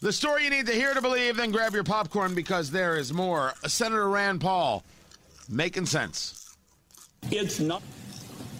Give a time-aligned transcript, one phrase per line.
[0.00, 3.12] The story you need to hear to believe, then grab your popcorn because there is
[3.12, 3.52] more.
[3.66, 4.84] Senator Rand Paul
[5.48, 6.54] making sense.
[7.32, 7.82] It's not.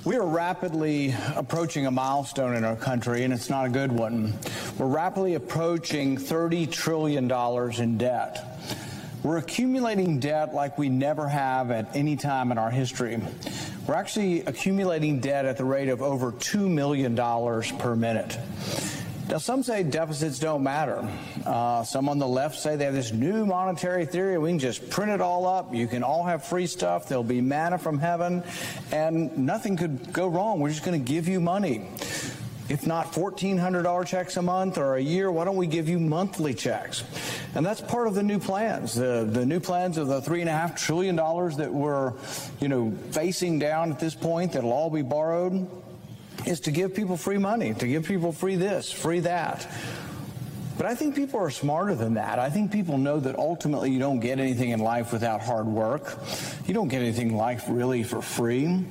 [0.05, 4.35] We are rapidly approaching a milestone in our country, and it's not a good one.
[4.79, 8.61] We're rapidly approaching $30 trillion in debt.
[9.23, 13.21] We're accumulating debt like we never have at any time in our history.
[13.87, 17.15] We're actually accumulating debt at the rate of over $2 million
[17.79, 18.39] per minute.
[19.29, 21.07] Now, some say deficits don't matter.
[21.45, 24.39] Uh, some on the left say they have this new monetary theory.
[24.39, 25.75] We can just print it all up.
[25.75, 27.11] You can all have free stuff.
[27.11, 28.43] There'll be manna from heaven,
[28.91, 30.61] and nothing could go wrong.
[30.61, 31.91] We're just going to give you money.
[32.71, 36.55] If not $1,400 checks a month or a year, why don't we give you monthly
[36.55, 37.05] checks?
[37.55, 38.95] And that's part of the new plans.
[38.95, 42.15] The, the new plans of the $3.5 trillion that we're,
[42.61, 45.69] you know, facing down at this point that'll all be borrowed
[46.47, 49.67] is to give people free money, to give people free this, free that.
[50.77, 52.39] But I think people are smarter than that.
[52.39, 56.17] I think people know that ultimately you don't get anything in life without hard work.
[56.67, 58.85] You don't get anything in life really for free.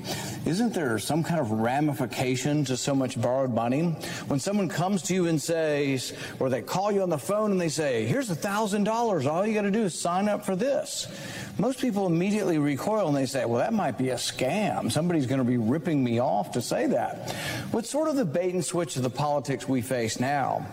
[0.46, 3.96] Isn't there some kind of ramification to so much borrowed money?
[4.28, 7.60] When someone comes to you and says, or they call you on the phone and
[7.60, 10.56] they say, here's a thousand dollars, all you got to do is sign up for
[10.56, 11.08] this.
[11.58, 14.92] Most people immediately recoil and they say, well, that might be a scam.
[14.92, 17.32] Somebody's going to be ripping me off to say that.
[17.72, 20.68] What's sort of the bait and switch of the politics we face now?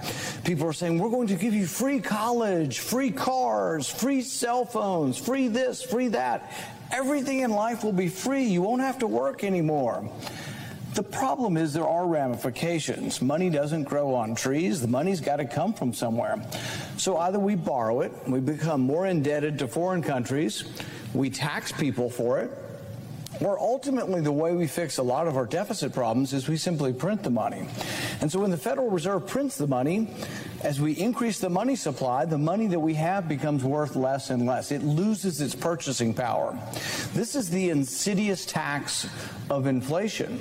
[0.44, 5.16] People are saying, we're going to give you free college, free cars, free cell phones,
[5.18, 6.52] free this, free that.
[6.92, 8.44] Everything in life will be free.
[8.44, 10.08] You won't have to work anymore.
[10.94, 13.20] The problem is there are ramifications.
[13.20, 14.80] Money doesn't grow on trees.
[14.80, 16.40] The money's got to come from somewhere.
[16.98, 20.62] So either we borrow it, we become more indebted to foreign countries,
[21.12, 22.50] we tax people for it,
[23.40, 26.92] or ultimately the way we fix a lot of our deficit problems is we simply
[26.92, 27.66] print the money.
[28.20, 30.08] And so when the Federal Reserve prints the money,
[30.64, 34.46] as we increase the money supply, the money that we have becomes worth less and
[34.46, 34.72] less.
[34.72, 36.58] It loses its purchasing power.
[37.12, 39.06] This is the insidious tax
[39.50, 40.40] of inflation.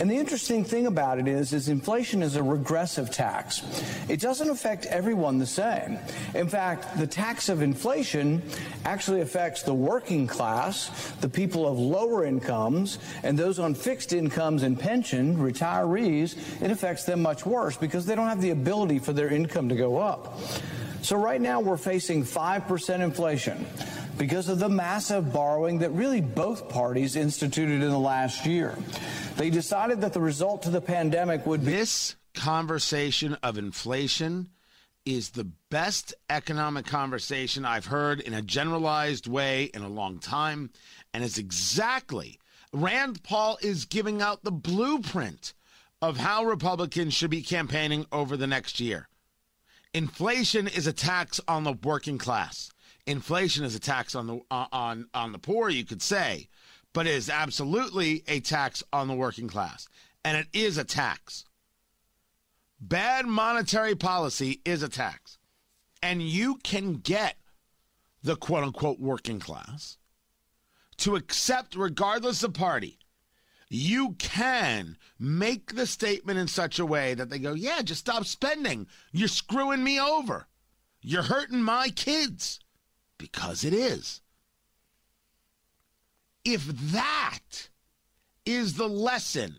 [0.00, 3.62] And the interesting thing about it is, is inflation is a regressive tax.
[4.08, 5.98] It doesn't affect everyone the same.
[6.34, 8.42] In fact, the tax of inflation
[8.84, 14.62] actually affects the working class, the people of lower incomes, and those on fixed incomes
[14.62, 16.36] and pension, retirees.
[16.62, 19.74] It affects them much worse because they don't have the ability for their income to
[19.74, 20.38] go up.
[21.02, 23.66] So right now we're facing 5% inflation
[24.18, 28.76] because of the massive borrowing that really both parties instituted in the last year.
[29.36, 31.72] They decided that the result to the pandemic would be.
[31.72, 34.50] This conversation of inflation
[35.04, 40.70] is the best economic conversation I've heard in a generalized way in a long time.
[41.14, 42.38] And it's exactly
[42.72, 45.54] Rand Paul is giving out the blueprint
[46.02, 49.08] of how Republicans should be campaigning over the next year.
[49.94, 52.70] Inflation is a tax on the working class.
[53.06, 56.48] Inflation is a tax on the uh, on on the poor, you could say
[56.92, 59.88] but it is absolutely a tax on the working class.
[60.24, 61.44] And it is a tax.
[62.80, 65.38] Bad monetary policy is a tax.
[66.02, 67.36] And you can get
[68.22, 69.96] the quote unquote working class
[70.98, 72.98] to accept, regardless of party,
[73.70, 78.24] you can make the statement in such a way that they go, yeah, just stop
[78.24, 78.86] spending.
[79.12, 80.46] You're screwing me over.
[81.02, 82.60] You're hurting my kids.
[83.18, 84.20] Because it is.
[86.44, 87.68] If that
[88.46, 89.56] is the lesson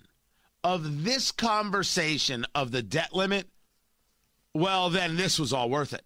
[0.64, 3.48] of this conversation of the debt limit,
[4.54, 6.06] well, then this was all worth it.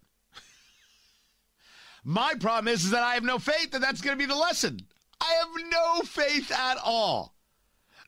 [2.04, 4.38] My problem is, is that I have no faith that that's going to be the
[4.38, 4.80] lesson.
[5.20, 7.33] I have no faith at all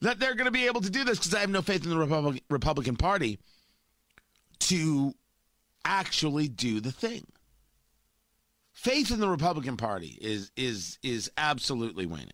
[0.02, 1.90] that they're going to be able to do this because I have no faith in
[1.90, 3.38] the Republic, Republican Party
[4.60, 5.14] to
[5.84, 7.26] actually do the thing.
[8.72, 12.28] Faith in the Republican Party is is is absolutely waning.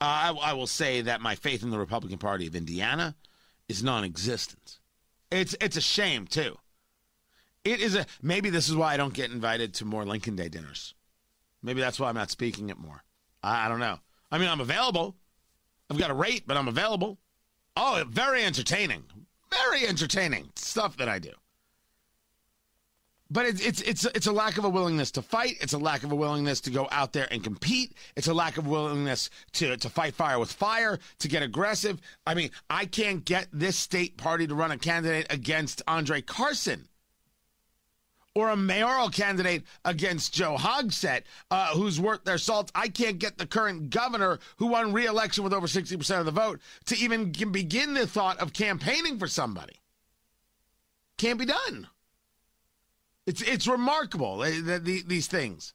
[0.00, 3.16] Uh, I, I will say that my faith in the Republican Party of Indiana
[3.68, 4.78] is non-existent.
[5.30, 6.56] It's it's a shame too.
[7.64, 10.48] It is a maybe this is why I don't get invited to more Lincoln Day
[10.48, 10.94] dinners.
[11.62, 13.02] Maybe that's why I'm not speaking it more.
[13.42, 13.98] I, I don't know.
[14.30, 15.16] I mean, I'm available.
[15.90, 17.18] I've got a rate, but I'm available.
[17.76, 19.04] Oh, very entertaining.
[19.50, 21.32] Very entertaining stuff that I do.
[23.28, 25.56] But it's it's it's it's a lack of a willingness to fight.
[25.60, 27.94] It's a lack of a willingness to go out there and compete.
[28.14, 32.00] It's a lack of willingness to to fight fire with fire, to get aggressive.
[32.24, 36.88] I mean, I can't get this state party to run a candidate against Andre Carson
[38.36, 42.70] or a mayoral candidate against Joe Hogsett, uh, who's worth their salt.
[42.74, 46.60] I can't get the current governor, who won re-election with over 60% of the vote,
[46.84, 49.80] to even begin the thought of campaigning for somebody.
[51.16, 51.88] Can't be done.
[53.24, 55.72] It's it's remarkable the, the, these things.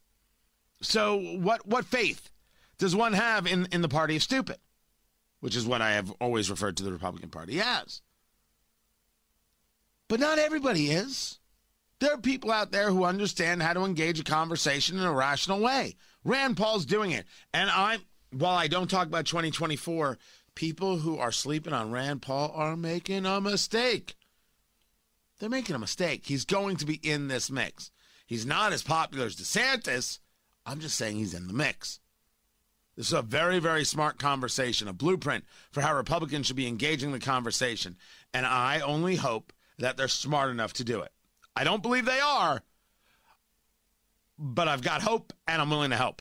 [0.81, 2.29] So what what faith
[2.77, 4.57] does one have in, in the party of stupid,
[5.39, 8.01] which is what I have always referred to the Republican Party as?
[10.07, 11.39] But not everybody is.
[12.01, 15.59] There are people out there who understand how to engage a conversation in a rational
[15.59, 15.97] way.
[16.23, 17.27] Rand Paul's doing it.
[17.53, 18.01] And I'm,
[18.31, 20.17] while I don't talk about 2024,
[20.55, 24.15] people who are sleeping on Rand Paul are making a mistake.
[25.39, 26.25] They're making a mistake.
[26.25, 27.91] He's going to be in this mix.
[28.25, 30.17] He's not as popular as DeSantis.
[30.65, 31.99] I'm just saying he's in the mix.
[32.97, 37.11] This is a very, very smart conversation, a blueprint for how Republicans should be engaging
[37.11, 37.95] the conversation.
[38.33, 41.11] And I only hope that they're smart enough to do it.
[41.55, 42.61] I don't believe they are,
[44.37, 46.19] but I've got hope and I'm willing to help.